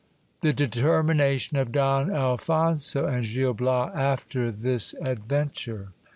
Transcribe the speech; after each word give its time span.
—The 0.41 0.51
determination 0.51 1.57
of 1.57 1.71
Don 1.71 2.09
Alphonso 2.11 3.05
and 3.05 3.23
Gil 3.23 3.53
Bias 3.53 3.91
after 3.95 4.51
this 4.51 4.95
adventure. 4.95 5.89